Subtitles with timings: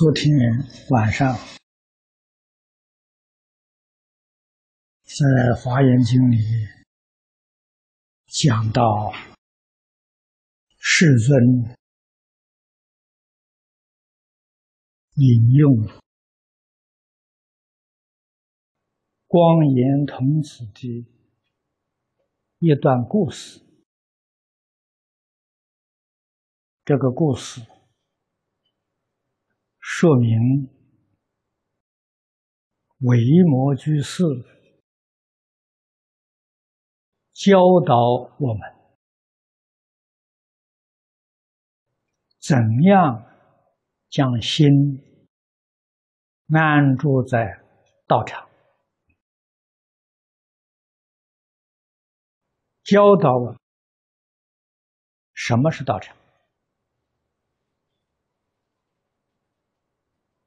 [0.00, 0.32] 昨天
[0.88, 1.36] 晚上
[5.04, 6.38] 在《华严经》里
[8.24, 9.12] 讲到
[10.78, 11.76] 世尊
[15.16, 15.86] 引用
[19.26, 21.06] 光严童子的
[22.60, 23.60] 一段故事，
[26.86, 27.60] 这个故事。
[30.00, 30.66] 说明
[33.00, 34.24] 维摩居士
[37.34, 37.94] 教导
[38.38, 38.60] 我们
[42.38, 43.30] 怎样
[44.08, 44.66] 将心
[46.48, 47.62] 安住在
[48.06, 48.48] 道场，
[52.82, 53.60] 教导我
[55.34, 56.19] 什么是道场。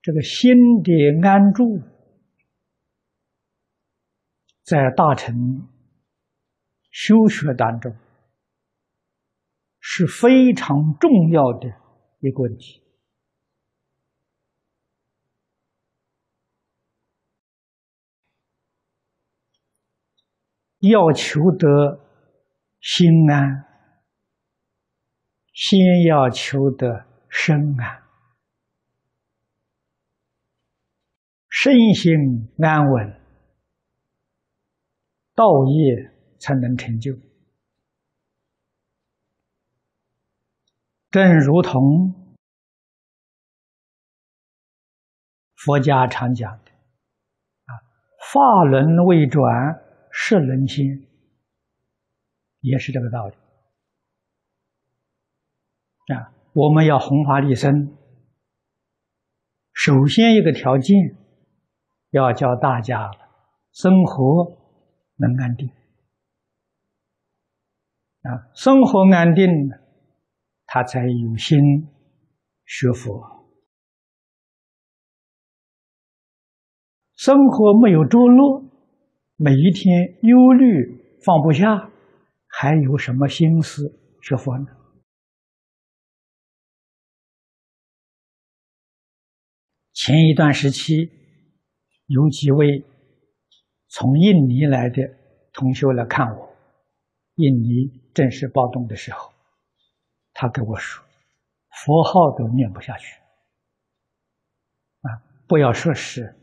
[0.04, 0.92] 这个心的
[1.26, 1.82] 安住，
[4.62, 5.66] 在大乘
[6.92, 7.96] 修学当中
[9.80, 11.70] 是非常重要的
[12.20, 12.84] 一个问题。
[20.80, 22.06] 要求得
[22.82, 23.66] 心安，
[25.54, 28.03] 先要求得身安。
[31.64, 33.16] 身心安稳，
[35.34, 37.14] 道业才能成就。
[41.10, 42.36] 正如同
[45.56, 46.72] 佛家常讲的
[47.64, 47.72] ：“啊，
[48.34, 49.42] 法轮未转，
[50.12, 51.08] 识轮心。”
[52.60, 53.36] 也是这个道理。
[56.14, 57.96] 啊，我们要弘法利生，
[59.72, 61.23] 首先一个条件。
[62.14, 63.10] 要教大家
[63.72, 64.46] 生活
[65.16, 65.68] 能安定
[68.22, 69.48] 啊，生活安定，
[70.68, 71.60] 他才有心
[72.66, 73.50] 学佛。
[77.16, 78.64] 生活没有着落，
[79.36, 81.90] 每一天忧虑放不下，
[82.46, 83.92] 还有什么心思
[84.22, 84.68] 学佛呢？
[89.94, 91.23] 前一段时期。
[92.14, 92.86] 有几位
[93.88, 95.02] 从印尼来的
[95.52, 96.56] 同学来看我，
[97.36, 99.34] 印尼正式暴动的时候，
[100.32, 101.04] 他跟我说
[101.74, 103.20] ：“佛号都念不下去，
[105.02, 105.10] 啊，
[105.48, 106.36] 不要说是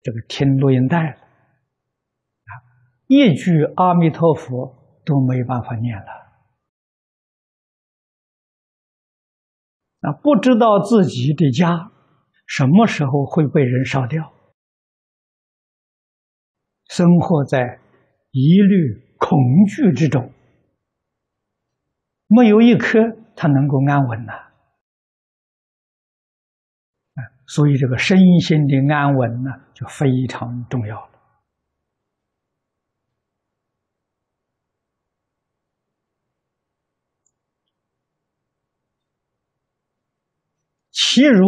[0.00, 2.52] 这个听录音带了，啊，
[3.08, 6.12] 一句阿弥陀佛都没办法念了，
[10.02, 11.90] 啊，不知道自己的家
[12.46, 14.32] 什么时候会被人烧掉。”
[16.96, 17.80] 生活在
[18.30, 20.32] 疑虑、恐惧之中，
[22.28, 23.00] 没有一刻
[23.34, 24.32] 他能够安稳呐。
[27.14, 27.18] 啊，
[27.48, 31.10] 所以这个身心的安稳呢，就非常重要了。
[40.92, 41.44] 其如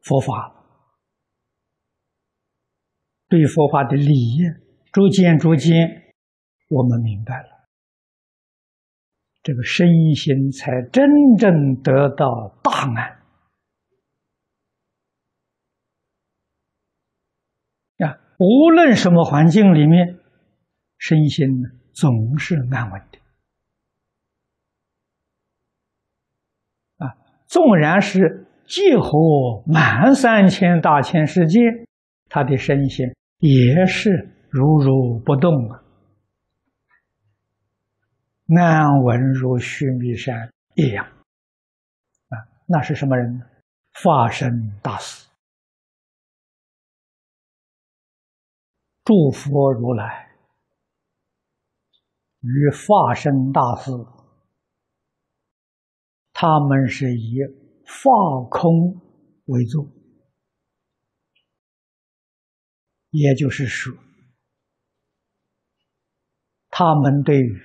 [0.00, 0.60] 佛法。
[3.28, 4.12] 对佛法的理，
[4.92, 6.12] 逐渐逐渐，
[6.68, 7.48] 我们明白了，
[9.42, 11.08] 这个身心才真
[11.38, 13.22] 正得到大安。
[18.06, 20.18] 啊，无论什么环境里面，
[20.98, 21.48] 身心
[21.94, 23.18] 总是安稳的。
[26.98, 31.60] 啊，纵然是几乎满三千大千世界，
[32.28, 33.06] 他的身心。
[33.38, 35.82] 也是如如不动啊，
[38.48, 41.06] 安稳如须弥山一样
[42.28, 42.36] 啊。
[42.66, 43.46] 那是什么人呢？
[43.92, 45.26] 法身大士，
[49.04, 50.30] 诸佛如来
[52.40, 53.90] 与法身大士，
[56.34, 57.38] 他们是以
[57.86, 58.10] 法
[58.50, 59.00] 空
[59.46, 59.90] 为主。
[63.08, 63.94] 也就是说，
[66.74, 67.60] 他们对于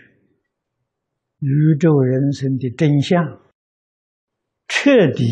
[1.40, 3.40] 宇宙人生的真相
[4.68, 5.24] 彻底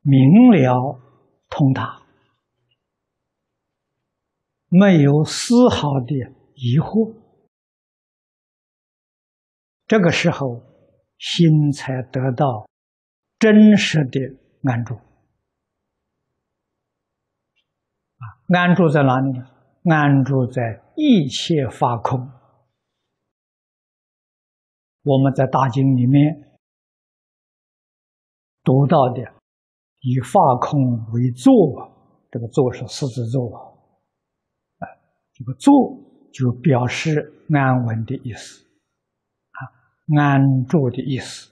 [0.00, 0.98] 明了
[1.50, 2.02] 通达，
[4.68, 6.14] 没有丝毫的
[6.54, 7.14] 疑惑。
[9.86, 10.62] 这个时候，
[11.18, 12.66] 心才得到
[13.38, 14.20] 真实的
[14.62, 14.94] 安住。
[18.16, 19.51] 啊，安住在哪里呢？
[19.84, 22.20] 安住在一切法空。
[25.02, 26.58] 我们在大经里面
[28.62, 29.20] 读到的，
[30.00, 30.78] 以法空
[31.12, 31.90] 为坐，
[32.30, 33.52] 这个坐是四字坐
[34.78, 34.86] 啊，
[35.32, 35.98] 这个坐
[36.32, 38.64] 就表示安稳的意思，
[39.50, 39.58] 啊，
[40.16, 41.50] 安住的意思，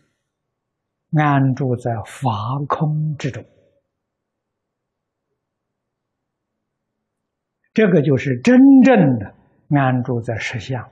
[1.19, 2.31] 安住在法
[2.69, 3.45] 空之中，
[7.73, 9.35] 这个就是真正的
[9.71, 10.91] 安住在实相。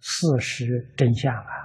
[0.00, 1.64] 事实真相啊！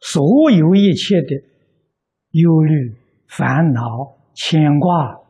[0.00, 1.28] 所有一切的
[2.30, 2.96] 忧虑、
[3.28, 5.20] 烦恼、牵挂、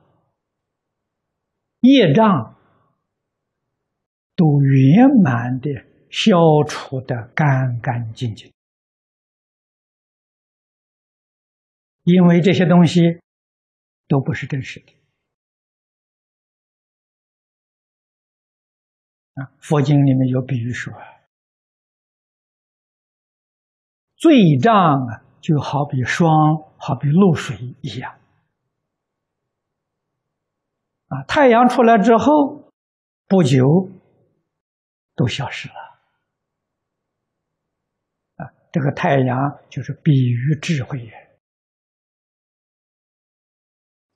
[1.81, 2.57] 业障，
[4.35, 5.71] 都圆满的
[6.11, 6.37] 消
[6.69, 8.53] 除的干干净净。
[12.05, 13.21] 因为这些东西
[14.07, 14.93] 都不是真实的
[19.35, 19.51] 啊！
[19.59, 20.95] 佛经里面有比喻说，
[24.17, 24.75] 罪障
[25.07, 26.31] 啊，就好比霜，
[26.79, 28.19] 好比露水一样
[31.09, 31.25] 啊。
[31.25, 32.73] 太阳出来之后，
[33.27, 33.91] 不久
[35.17, 35.86] 都消失了。
[38.77, 41.11] 这个太阳就是比喻智慧也。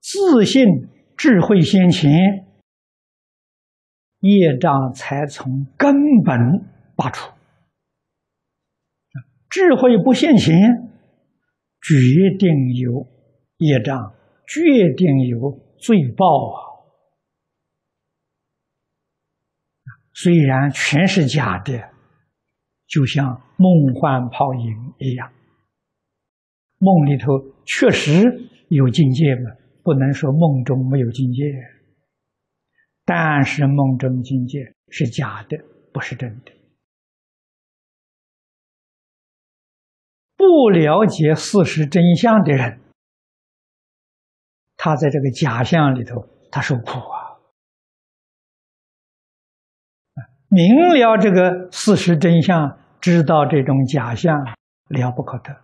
[0.01, 0.67] 自信
[1.17, 2.11] 智慧先前，
[4.19, 6.37] 业障才从根本
[6.95, 7.33] 拔除。
[9.49, 10.55] 智慧不现前，
[11.81, 13.07] 决定有
[13.57, 14.15] 业障，
[14.47, 16.61] 决定有罪报啊！
[20.13, 21.90] 虽然全是假的，
[22.91, 25.33] 就像梦幻泡影一样，
[26.79, 27.27] 梦里头
[27.65, 28.25] 确实
[28.69, 29.53] 有境界嘛。
[29.83, 31.43] 不能说梦中没有境界，
[33.05, 35.57] 但是梦中境界是假的，
[35.93, 36.53] 不是真的。
[40.37, 42.81] 不了解事实真相的人，
[44.77, 47.41] 他在这个假象里头，他受苦啊。
[50.49, 54.37] 明了这个事实真相，知道这种假象
[54.89, 55.63] 了不可得啊。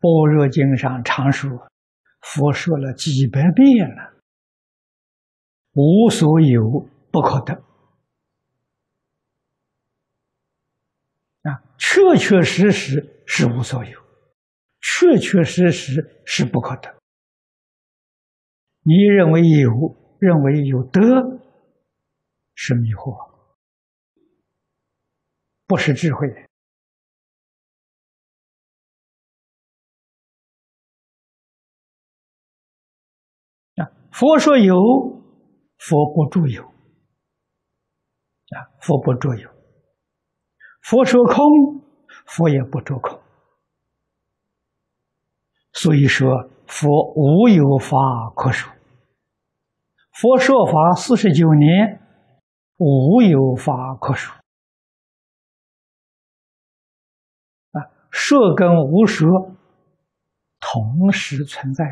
[0.00, 1.50] 般若经上常说，
[2.20, 4.14] 佛说了几百遍了，
[5.72, 7.54] 无所有不可得
[11.42, 14.00] 啊，确确实实是无所有，
[14.80, 16.94] 确确实实是不可得。
[18.84, 19.70] 你认为有，
[20.18, 21.00] 认为有得，
[22.54, 23.31] 是迷惑，
[25.72, 26.28] 不是智慧。
[34.10, 34.74] 佛说有，
[35.78, 39.48] 佛不住有，啊，佛不住有；
[40.82, 41.42] 佛说空，
[42.26, 43.18] 佛也不住空。
[45.72, 46.86] 所以说，佛
[47.16, 47.96] 无有法
[48.36, 48.70] 可说。
[50.10, 52.02] 佛说法四十九年，
[52.76, 54.41] 无有法可说。
[58.12, 59.56] 啊，说跟无说
[60.60, 61.84] 同时存在。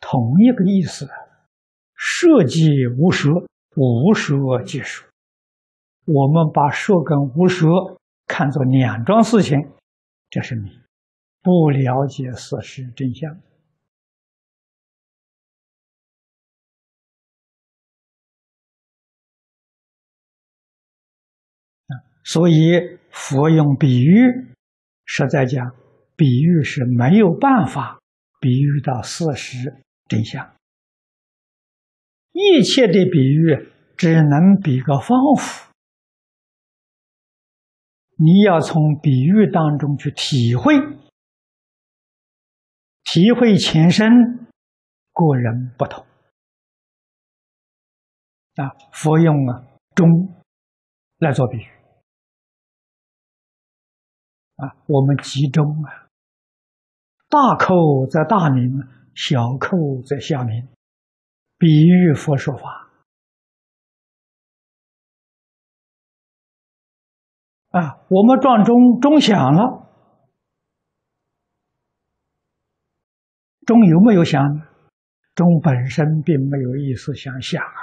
[0.00, 1.08] 同一个意思，
[1.94, 5.08] 设即无说，无说即说。
[6.06, 9.58] 我们把说跟无说看作两桩事情，
[10.30, 10.70] 这是你
[11.42, 13.38] 不了解事实真相
[22.24, 24.54] 所以佛用比喻，
[25.12, 25.74] 实在讲，
[26.14, 28.00] 比喻是没有办法
[28.40, 29.82] 比喻到事实。
[30.06, 30.54] 真相，
[32.30, 35.72] 一切的比喻只能比个方法。
[38.16, 40.74] 你要从比喻当中去体会，
[43.02, 44.08] 体会前身，
[45.12, 46.06] 个人不同。
[48.54, 50.08] 啊，佛用啊中
[51.18, 51.68] 来做比喻，
[54.60, 56.08] 啊，我们集中啊，
[57.28, 58.80] 大扣在大名。
[59.12, 60.68] 小扣在下面，
[61.58, 62.88] 比喻佛说法
[67.70, 67.98] 啊。
[68.08, 69.88] 我们撞钟，钟响了，
[73.66, 74.40] 钟有没有响？
[75.34, 77.82] 钟本身并没有意思想响啊，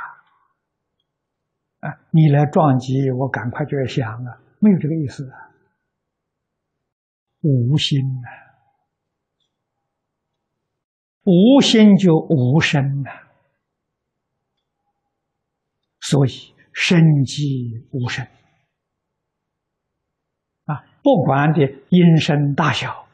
[1.90, 5.47] 啊，你来撞击我，赶快就要响了，没有这个意思啊，
[7.48, 8.28] 无心啊，
[11.24, 13.32] 无心就无声啊，
[16.02, 18.28] 所以生即无声。
[20.66, 23.08] 啊，不管的音声大小，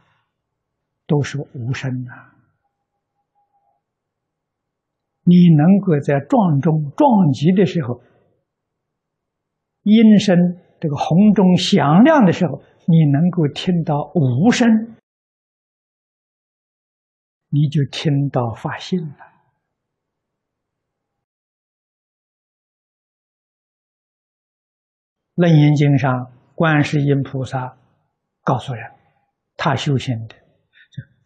[1.05, 2.33] 都是无声啊。
[5.25, 8.01] 你能够在撞中撞击的时候，
[9.83, 10.35] 音声
[10.83, 14.67] 这个红钟响亮的时候，你能够听到无声，
[17.47, 19.15] 你就听到发现了。
[25.35, 27.77] 楞严经上，观世音菩萨
[28.43, 28.83] 告诉人，
[29.55, 30.35] 他修行的，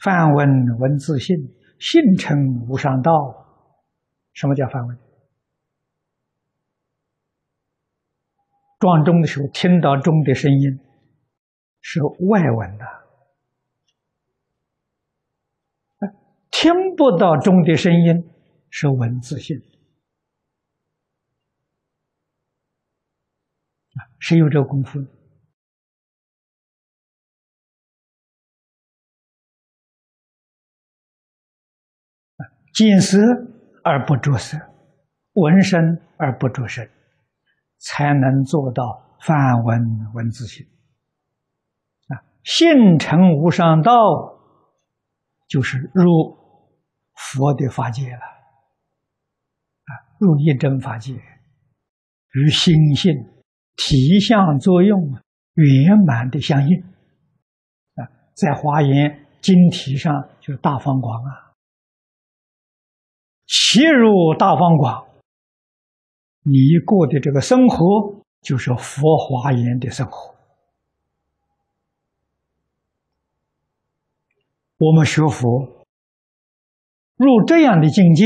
[0.03, 0.47] 梵文
[0.77, 1.35] 文字性，
[1.79, 2.37] 性成
[2.69, 3.11] 无上道。
[4.33, 5.06] 什么叫梵文？
[8.79, 10.79] 撞钟的时候听到钟的声音
[11.81, 12.86] 是外文的，
[16.51, 18.29] 听不到钟的声音
[18.69, 19.57] 是文字性
[23.96, 25.00] 啊，谁有这个功夫？
[32.74, 33.17] 见色。
[33.84, 34.57] 而不着色，
[35.36, 35.79] 闻声
[36.17, 36.86] 而不着声，
[37.79, 39.79] 才能做到梵文
[40.13, 40.65] 文字性。
[42.07, 43.93] 啊，性成无上道，
[45.48, 46.38] 就是入
[47.13, 48.19] 佛的法界了。
[48.19, 51.13] 啊，入一真法界，
[52.34, 53.13] 与心性
[53.75, 55.00] 体相作用
[55.53, 56.79] 圆满的相应。
[57.96, 58.01] 啊，
[58.34, 61.53] 在华严经题上就是大方广啊。
[63.46, 65.07] 切入大方广，
[66.50, 70.34] 你过的这个生活就是佛华严的生活。
[74.77, 75.86] 我们学佛
[77.18, 78.25] 入这样的境界，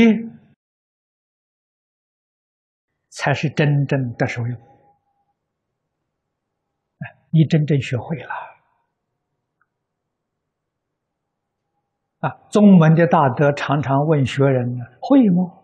[3.08, 4.60] 才是真正的受用。
[7.30, 8.30] 你真正学会了。
[12.20, 15.58] 啊，宗门的大德常常问学人呢：“会吗？”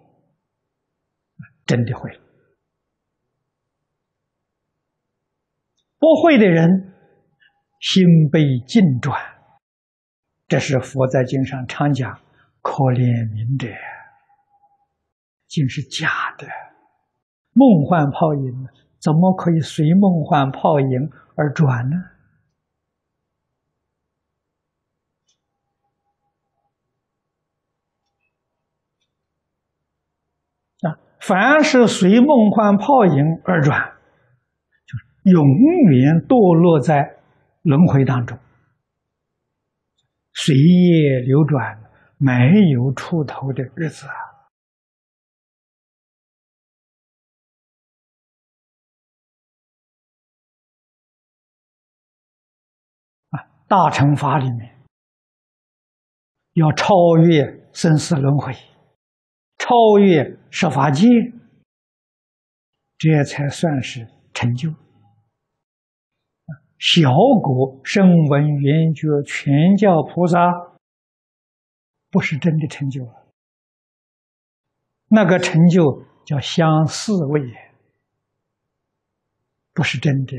[1.65, 2.11] 真的会。
[5.99, 6.95] 不会的人，
[7.81, 9.21] 心被境转。
[10.47, 12.21] 这是佛在经上常讲
[12.62, 13.69] ：“可怜明者，
[15.47, 16.47] 竟是假的，
[17.52, 21.97] 梦幻泡影，怎么可以随梦幻泡影而转呢？”
[30.88, 33.98] 啊凡是随梦幻泡影而转，
[35.30, 35.47] 永
[35.90, 37.18] 远堕落在
[37.62, 38.38] 轮回当中，
[40.32, 41.82] 随业流转，
[42.16, 42.32] 没
[42.73, 44.16] 有出头的日子啊！
[53.30, 54.76] 啊，大乘法里面
[56.54, 58.52] 要超越生死轮回。
[59.58, 61.06] 超越十法界，
[62.97, 64.73] 这才算是成就。
[66.78, 67.11] 小
[67.42, 70.38] 果声闻缘觉全教菩萨，
[72.11, 73.26] 不是真的成就了。
[75.08, 77.40] 那个成就叫相似位，
[79.73, 80.37] 不是真的。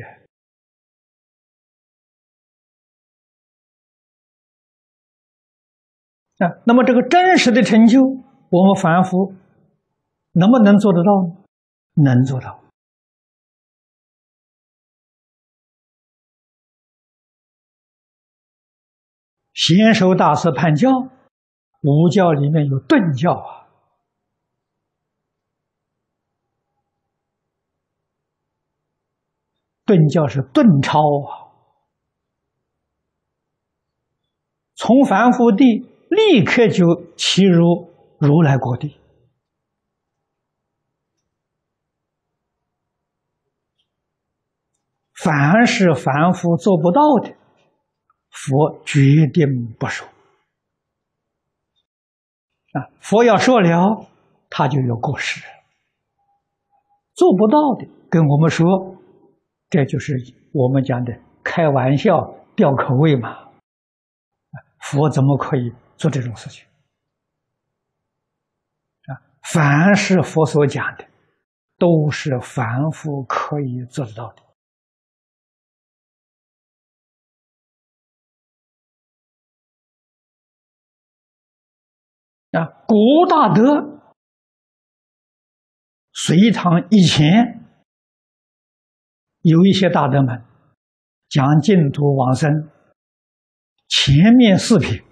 [6.38, 8.00] 啊，那么这个真实的成就。
[8.52, 9.34] 我们凡夫
[10.32, 11.36] 能不能做得到呢？
[11.96, 12.64] 能做到。
[19.62, 20.90] 贤首大师判教，
[21.82, 23.68] 五教里面有顿教啊。
[29.86, 31.52] 顿教是顿超啊，
[34.76, 35.66] 从凡夫地
[36.10, 37.90] 立刻就起入。
[38.22, 38.98] 如来国地，
[45.14, 47.34] 凡是凡夫做不到的，
[48.30, 49.02] 佛决
[49.34, 50.08] 定不说。
[52.74, 54.06] 啊，佛要说了，
[54.50, 55.44] 他就有过失。
[57.14, 58.96] 做不到的，跟我们说，
[59.70, 60.14] 这就是
[60.54, 63.50] 我们讲的开玩笑、吊口味嘛。
[64.80, 66.66] 佛怎么可以做这种事情？
[69.08, 71.06] 啊凡是佛所讲的，
[71.78, 74.44] 都是凡夫可以做得到的。
[82.52, 82.96] 啊，古
[83.30, 84.02] 大德，
[86.12, 87.64] 隋唐以前
[89.42, 90.44] 有一些大德们
[91.30, 92.70] 讲净土往生，
[93.88, 95.04] 前面四品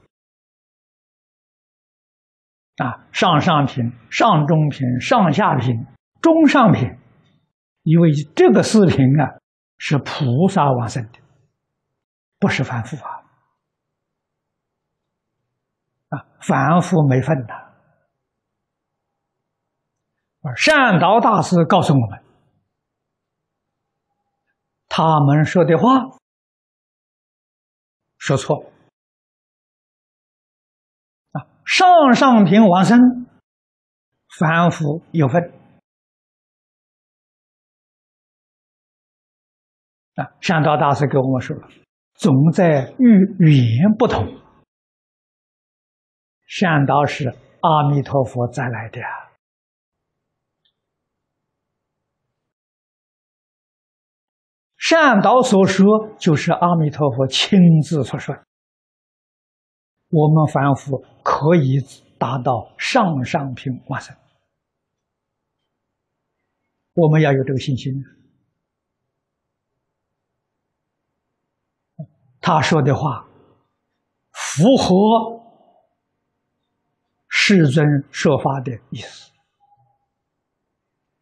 [2.77, 5.85] 啊，上上品、上中品、上下品、
[6.21, 6.89] 中上品，
[7.83, 9.37] 因为这个四品啊
[9.77, 11.19] 是菩萨往生的，
[12.39, 13.16] 不是凡夫啊。
[16.09, 17.53] 啊，凡夫没份的。
[20.41, 22.23] 而善导大师告诉我们，
[24.87, 26.17] 他们说的话
[28.17, 28.71] 说错了。
[31.33, 33.27] 啊，上上品往生，
[34.39, 35.51] 凡夫有份。
[40.15, 41.67] 啊，善导大师跟我们说了，
[42.13, 44.25] 总在语言不同。
[46.47, 47.27] 善导是
[47.59, 49.01] 阿弥陀佛再来的，
[54.77, 55.85] 善导所说
[56.17, 58.33] 就是阿弥陀佛亲自所说。
[60.07, 61.79] 我们凡夫可以
[62.17, 64.15] 达到上上品往生，
[66.93, 67.93] 我们要有这个信心。
[72.39, 73.27] 他说的话
[74.31, 75.45] 符合。
[77.49, 79.31] 世尊说法的意思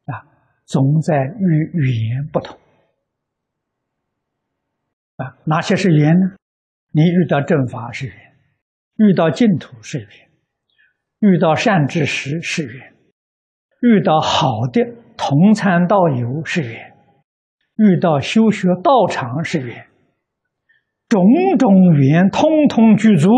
[0.06, 0.26] 啊，
[0.66, 2.58] 总在与语言不同
[5.18, 5.38] 啊。
[5.44, 6.36] 哪些是缘呢？
[6.94, 8.16] 你遇到正法是缘，
[8.96, 10.10] 遇到净土是缘，
[11.20, 12.96] 遇到善知识是缘，
[13.82, 14.82] 遇到好的
[15.16, 16.98] 同参道友是缘，
[17.76, 19.86] 遇到修学道场是缘，
[21.08, 21.24] 种
[21.60, 23.30] 种缘通通具足。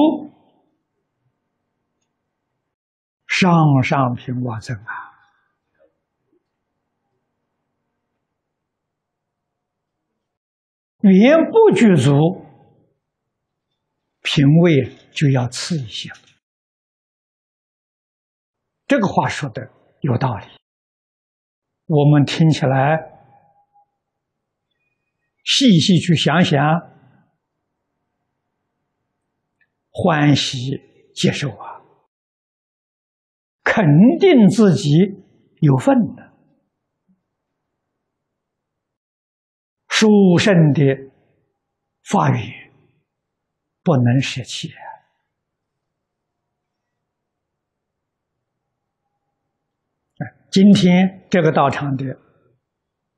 [3.40, 5.14] 上上品往生啊，
[11.02, 12.12] 语言不具足，
[14.24, 16.10] 品位就要次一些。
[18.88, 19.70] 这个话说的
[20.02, 20.48] 有道理，
[21.86, 22.98] 我们听起来
[25.44, 26.60] 细细去想想，
[29.92, 30.82] 欢喜
[31.14, 31.67] 接受啊。
[33.78, 33.86] 肯
[34.18, 34.90] 定自己
[35.60, 36.34] 有份的，
[39.88, 40.82] 殊胜的
[42.02, 42.72] 法语
[43.84, 44.70] 不能舍弃
[50.18, 50.26] 啊！
[50.50, 52.18] 今天这个道场的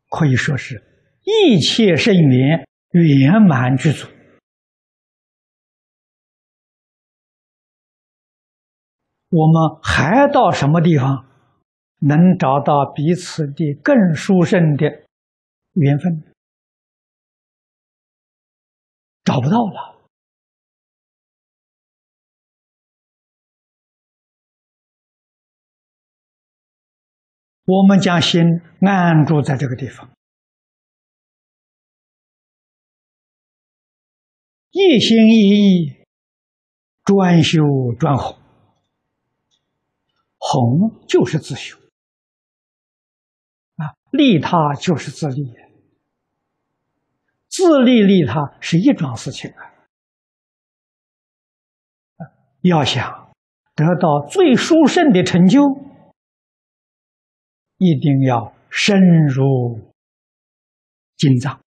[0.10, 0.84] 可以说是
[1.24, 4.10] 一切圣缘圆满具足。
[9.30, 11.26] 我们还到什么地方
[12.00, 14.86] 能找到彼此的更殊胜的
[15.74, 16.24] 缘分？
[19.24, 20.00] 找不到了。
[27.66, 28.42] 我们将心
[28.82, 30.10] 安住在这个地方，
[34.72, 36.04] 一心一意
[37.06, 37.62] 专修
[38.00, 38.39] 专弘。
[40.52, 41.78] 弘就是自修
[43.76, 45.54] 啊，利他就是自利，
[47.48, 49.62] 自利利他是一桩事情啊。
[52.62, 53.32] 要想
[53.76, 55.62] 得到最殊胜的成就，
[57.78, 59.94] 一定要深入
[61.16, 61.62] 经藏，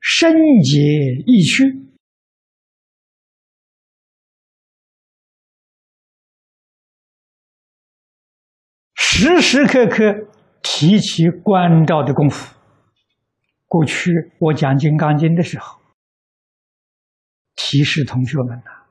[0.00, 0.32] 深
[0.64, 1.85] 解意趣。
[9.18, 10.28] 时时刻刻
[10.62, 12.54] 提起关照的功夫。
[13.66, 15.80] 过去我讲《金刚经》的时候，
[17.54, 18.84] 提示同学们呐，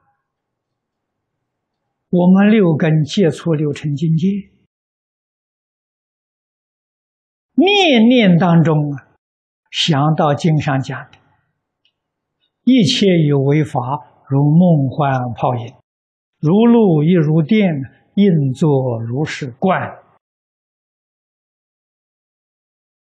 [2.09, 4.25] 我们六根接触六尘境界，
[7.53, 9.13] 念念当中啊，
[9.69, 11.19] 想到经上讲的，
[12.63, 13.79] 一切有为法，
[14.27, 15.75] 如梦幻泡影，
[16.39, 17.75] 如露亦如电，
[18.15, 19.99] 应作如是观。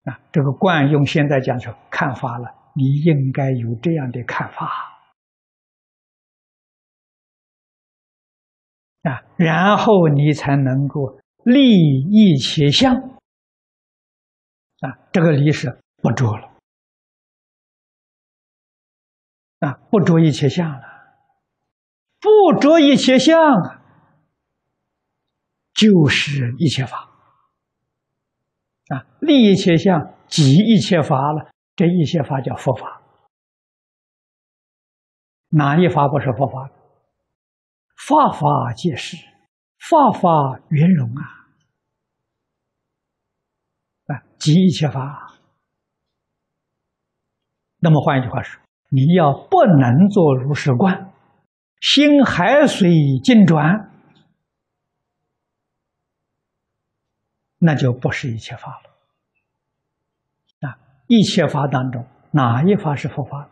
[0.06, 4.94] 啊，这个惯用现在讲说看法了，你应该有这样的看法。
[9.04, 12.96] 啊，然后你才能够利益且相。
[12.96, 16.52] 啊，这个离是不着了，
[19.60, 20.82] 啊，不着一切相了，
[22.20, 23.82] 不着一切相，
[25.74, 27.10] 就是一切法，
[28.89, 33.02] 啊，立一切相，即一切法了，这一切法叫佛法，
[35.50, 36.69] 哪一法不是佛法？
[37.98, 39.17] 法法皆是，
[39.80, 41.24] 法法圆融啊！
[44.08, 45.34] 啊，即一切法。
[47.80, 51.12] 那么换一句话说，你要不能做如是观，
[51.80, 52.89] 心海水
[53.24, 53.91] 尽转，
[57.58, 60.68] 那就不是一切法了。
[60.70, 63.50] 啊，一切法当中，哪一法是佛法？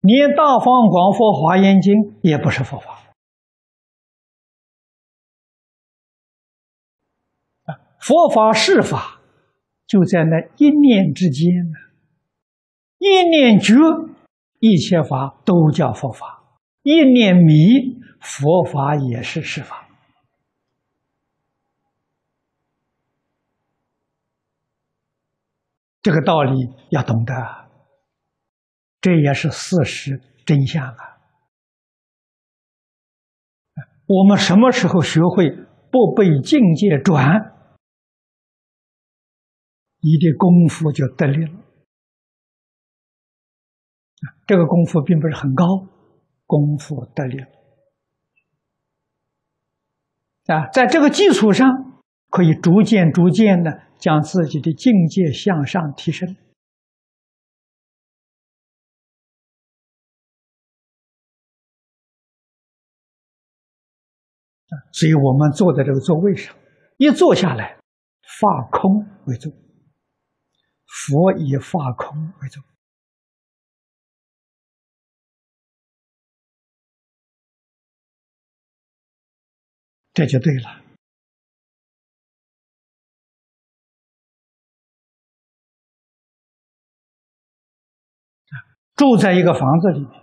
[0.00, 2.98] 连《大方广佛华严经》也不是佛法
[7.64, 7.76] 啊！
[7.98, 9.20] 佛法是法，
[9.86, 11.78] 就在那一念之间呢。
[12.96, 13.74] 一念觉，
[14.58, 16.44] 一切法都叫佛法；
[16.82, 19.86] 一念迷，佛法也是是法。
[26.02, 27.34] 这个道理要懂得。
[29.00, 31.18] 这也是事实真相啊！
[34.06, 35.50] 我们什么时候学会
[35.90, 37.54] 不被境界转，
[40.00, 41.52] 你的功夫就得力了。
[44.46, 45.64] 这个功夫并不是很高，
[46.44, 47.46] 功夫得力了
[50.54, 50.68] 啊！
[50.72, 56.36] 在这个基础上，可以逐渐、逐渐的将自己的境界向上提升。
[64.92, 66.56] 所以我们坐在这个座位上，
[66.96, 67.80] 一坐下来，
[68.40, 69.52] 发空为坐。
[70.86, 72.62] 佛以发空为坐，
[80.12, 80.89] 这就对了。
[89.00, 90.22] 住在一个房子里面，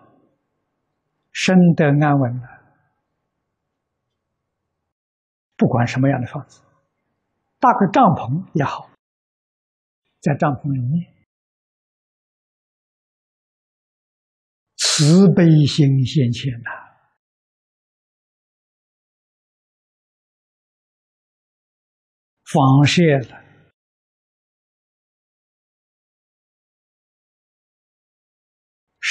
[1.32, 2.48] 生得安稳了。
[5.56, 6.62] 不管什么样的房子，
[7.58, 8.88] 搭个帐篷也好，
[10.20, 11.12] 在帐篷里面，
[14.76, 16.70] 慈悲心现前呐，
[22.44, 23.47] 放射了，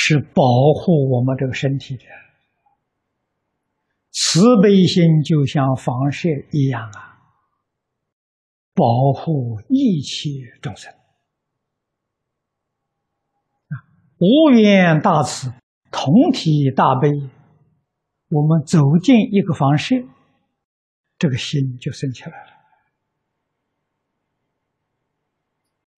[0.08, 2.04] 是保护我们这个身体的。
[4.12, 7.18] 慈悲心就像防射一样啊，
[8.72, 10.30] 保护一切
[10.62, 10.94] 众生
[14.18, 15.52] 无缘大慈，
[15.90, 17.10] 同体大悲。
[18.28, 19.96] 我们走进一个房舍，
[21.18, 22.30] 这个心就升起来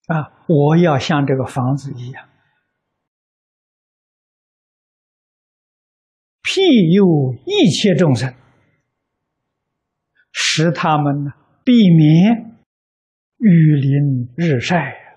[0.09, 0.17] 了。
[0.17, 2.28] 啊，我要像这个房子一样。
[6.59, 8.35] 庇佑一切众生，
[10.33, 11.31] 使他们呢
[11.65, 12.59] 避免
[13.37, 15.17] 雨淋日晒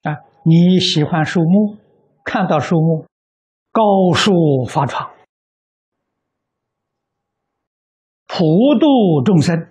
[0.00, 0.16] 啊！
[0.46, 1.76] 你喜欢树木，
[2.24, 3.04] 看到树木，
[3.70, 5.10] 高树发窗，
[8.26, 9.70] 普度众生。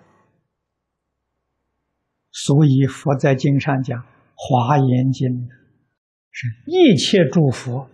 [2.42, 4.00] 所以佛在经上讲，
[4.34, 5.28] 《华严经》
[6.30, 7.86] 是一切诸佛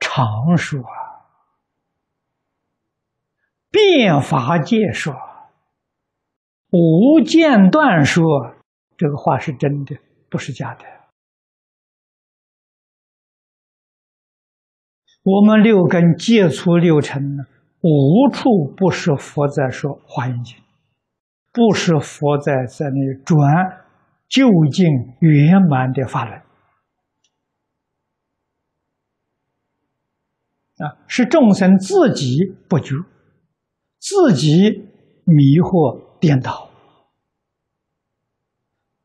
[0.00, 0.82] 常说，
[3.70, 5.14] 变法界说，
[6.70, 8.24] 无间断说，
[8.96, 9.96] 这个话是真的，
[10.28, 10.84] 不是假的。
[15.22, 17.46] 我们六根接触六尘，
[17.82, 20.56] 无处不是佛在说《华严经》。
[21.52, 23.84] 不是佛在在那转
[24.28, 24.88] 究竟
[25.20, 26.42] 圆满的法轮
[30.78, 32.38] 啊，是众生自己
[32.68, 32.94] 不觉，
[33.98, 34.48] 自己
[35.24, 36.70] 迷惑颠倒，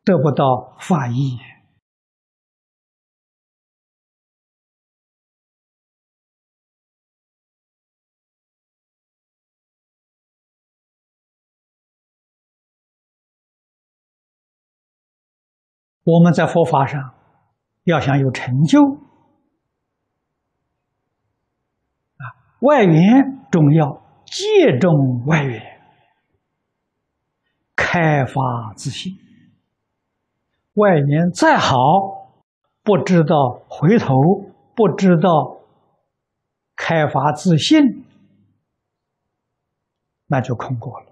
[0.04, 1.38] 得不到法益。
[16.10, 17.16] 我们在佛法上
[17.84, 18.82] 要想有成就，
[22.16, 22.24] 啊
[22.62, 25.62] 外缘重要，借重外缘，
[27.76, 29.18] 开发自信。
[30.76, 31.76] 外缘再好，
[32.84, 34.16] 不知道回头，
[34.78, 35.60] 不知道
[36.78, 38.06] 开发自信，
[40.28, 41.07] 那就空过了。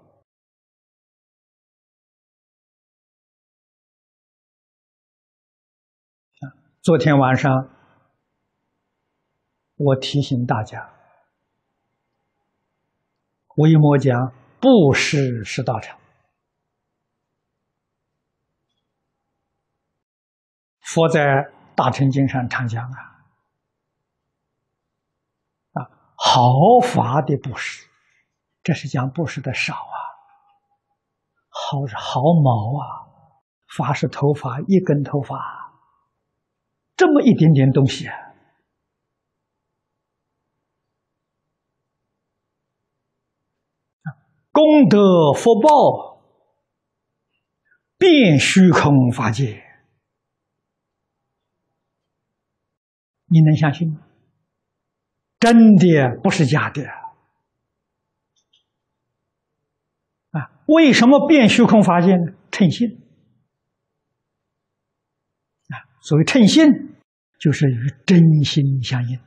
[6.86, 7.68] 昨天晚上，
[9.74, 10.88] 我提醒大家，
[13.56, 15.98] 维摩讲布施是道场，
[20.78, 21.24] 佛在
[21.74, 22.98] 《大乘经》上常讲啊，
[25.72, 26.38] 啊，毫
[26.80, 27.84] 发的布施，
[28.62, 29.98] 这是讲布施的少啊，
[31.48, 33.10] 毫是毫毛啊，
[33.76, 35.65] 发是头发，一根头发。
[36.96, 38.14] 这么一点点东西啊，
[44.50, 46.22] 功德福报
[47.98, 49.62] 变虚空法界，
[53.26, 54.00] 你能相信吗？
[55.38, 56.82] 真的不是假的
[60.30, 60.50] 啊！
[60.66, 62.32] 为什么变虚空法界呢？
[62.50, 63.05] 称心。
[66.06, 66.62] 所谓称心，
[67.40, 69.18] 就是与真心相应。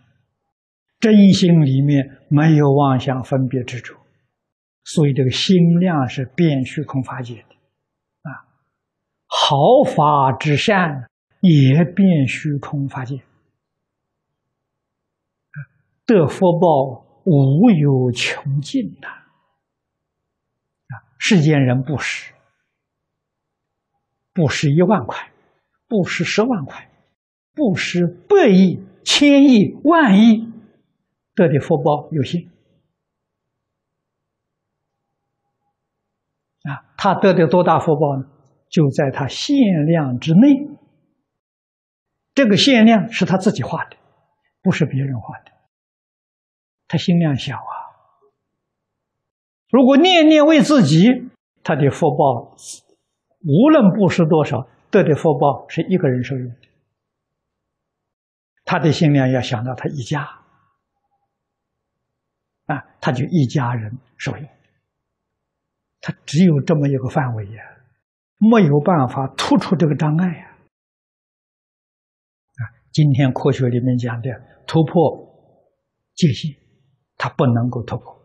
[1.01, 3.99] 真心里面没有妄想分别之处，
[4.85, 7.55] 所以这个心量是变虚空法界的
[8.21, 8.47] 啊。
[9.27, 9.57] 毫
[9.93, 11.09] 发之善
[11.41, 13.21] 也变虚空法界，
[16.05, 19.09] 得福报无有穷尽呐！
[20.87, 22.31] 啊，世间人不识，
[24.31, 25.29] 不识一万块。
[25.89, 26.89] 布施十万块，
[27.55, 30.53] 布施百亿、千亿、万亿，
[31.33, 32.43] 得的福报有限
[36.63, 36.85] 啊！
[36.95, 38.29] 他得的多大福报呢？
[38.69, 40.69] 就在他限量之内。
[42.35, 43.97] 这个限量是他自己画的，
[44.61, 45.51] 不是别人画的。
[46.87, 47.73] 他心量小啊！
[49.71, 51.29] 如果念念为自己，
[51.63, 52.55] 他的福报
[53.43, 54.67] 无论布施多少。
[54.91, 56.67] 得的福报是一个人受用的，
[58.65, 60.23] 他的心量要想到他一家，
[62.65, 64.49] 啊，他就一家人受用，
[66.01, 67.63] 他只有这么一个范围呀，
[68.37, 70.57] 没有办法突出这个障碍呀，
[72.55, 74.29] 啊，今天科学里面讲的
[74.65, 75.25] 突破
[76.15, 76.57] 界限，
[77.17, 78.18] 他不能够突破。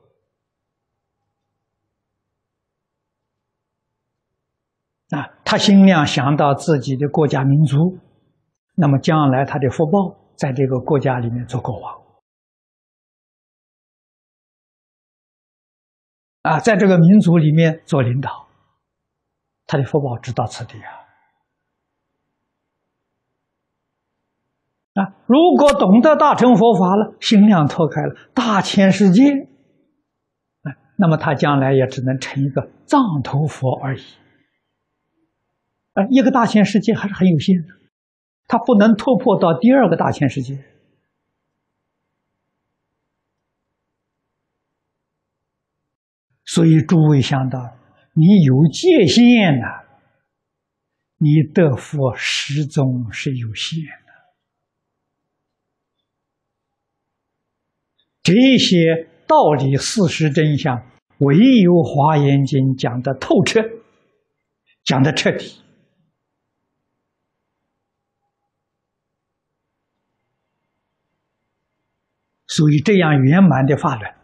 [5.11, 7.99] 啊，他心量想到自己的国家民族，
[8.75, 12.03] 那么将来他的福报在这个国家里面做国王，
[16.43, 18.49] 啊，在这个民族里面做领导，
[19.67, 20.91] 他的福报直到此地啊！
[24.95, 29.23] 啊，如果懂得大乘佛法了，心量拓开了，大千世界，
[30.63, 34.03] 啊，那么他将来也只能成一个藏头佛而已。
[35.95, 37.69] 啊，一个大千世界还是很有限的，
[38.47, 40.63] 它不能突破到第二个大千世界。
[46.45, 47.77] 所以诸位想到，
[48.13, 49.85] 你有界限呐，
[51.19, 54.13] 你得福始终是有限的。
[58.23, 60.87] 这些道理、事实、真相，
[61.19, 63.61] 唯有《华严经》讲的透彻，
[64.85, 65.64] 讲的彻底。
[72.57, 74.15] 所以，这样圆满的法轮，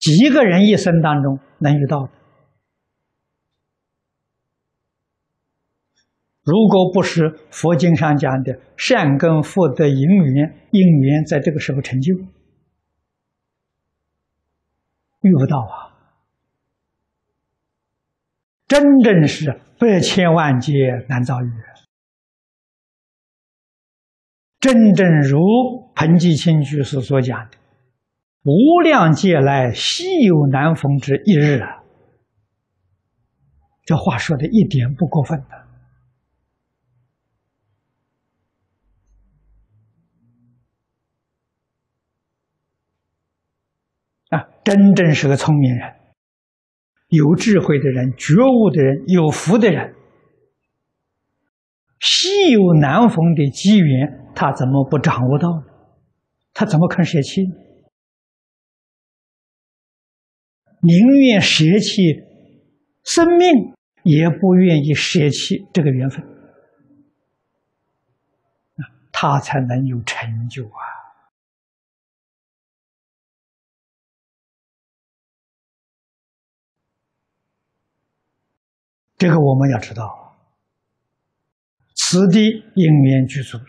[0.00, 2.10] 几个人一生当中能遇到？
[6.42, 12.16] 如果不是佛经上讲的善根福德因缘，因缘在这个时候成就，
[15.20, 15.94] 遇不到啊！
[18.66, 21.50] 真正是百千万劫难遭遇。
[24.64, 25.36] 真正如
[25.94, 27.58] 彭吉清居士所讲的，
[28.44, 31.82] 无量劫来稀有难逢之一日啊！
[33.84, 35.56] 这话说的一点不过分的
[44.38, 44.48] 啊！
[44.64, 45.94] 真正是个聪明人，
[47.08, 49.94] 有智慧的人，觉悟的人，有福的人，
[52.00, 55.64] 稀有难逢的机缘，他怎么不掌握到呢？
[56.52, 57.42] 他怎么肯舍弃？
[60.80, 62.02] 宁愿舍弃
[63.02, 66.22] 生命，也不愿意舍弃这个缘分，
[69.10, 70.92] 他才能有成就啊！
[79.16, 80.23] 这个我们要知道，
[82.14, 83.64] 此地因缘具足了，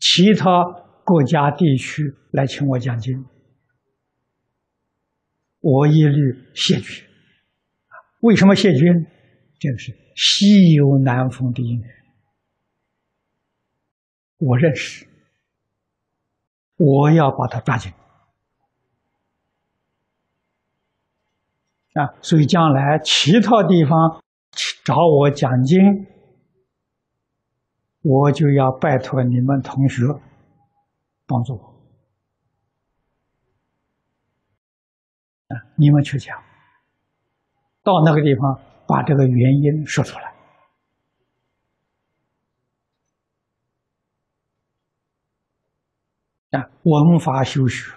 [0.00, 0.82] 其他。
[1.04, 3.26] 国家地区来请我讲经，
[5.60, 7.06] 我一律谢绝。
[8.20, 8.86] 为什么谢绝？
[9.58, 11.90] 这个是稀有难逢的因缘，
[14.38, 15.06] 我认识，
[16.76, 17.92] 我要把它抓紧
[21.94, 22.14] 啊！
[22.22, 24.22] 所以将来其他地方
[24.84, 26.06] 找我讲经，
[28.02, 30.04] 我就要拜托你们同学。
[31.26, 31.58] 帮助我
[35.48, 35.56] 啊！
[35.74, 36.38] 你们去讲，
[37.82, 40.34] 到那个地方把这个原因说出来
[46.50, 46.68] 啊！
[46.82, 47.90] 文法修学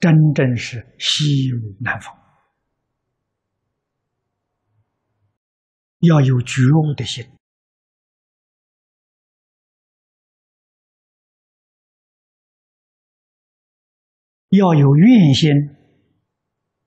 [0.00, 2.10] 真正是西有难逢，
[6.04, 7.24] 要有觉悟的心。
[14.50, 15.50] 要有愿心，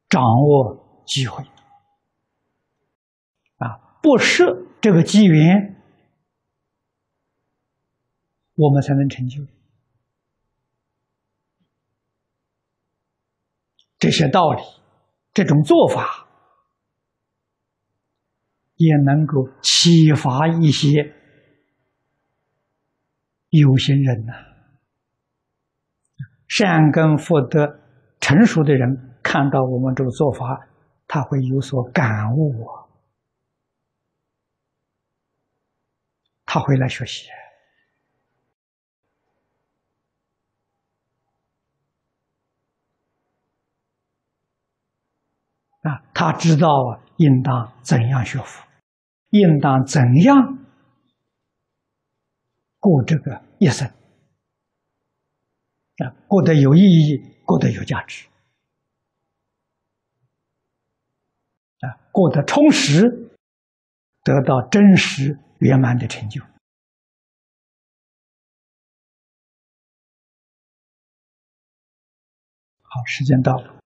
[0.08, 1.44] 掌握机会
[3.58, 4.00] 啊！
[4.02, 5.76] 不设这个机缘，
[8.54, 9.46] 我们才能成就。
[14.00, 14.62] 这些道理，
[15.34, 16.27] 这种做法，
[18.78, 21.14] 也能够启发一些
[23.50, 24.34] 有心人呐。
[26.48, 27.80] 善根福德
[28.20, 30.68] 成熟的人看到我们这个做法，
[31.08, 32.88] 他会有所感悟啊，
[36.46, 37.28] 他会来学习。
[45.82, 46.68] 啊，他知道，
[47.18, 48.67] 应当怎样学佛，
[49.38, 50.58] 应当怎样
[52.80, 53.88] 过这个一生。
[55.98, 58.28] 啊，过得有意义，过得有价值，
[61.80, 63.32] 啊，过得充实，
[64.22, 66.44] 得到真实圆满的成就。
[72.84, 73.77] 好，时间到了。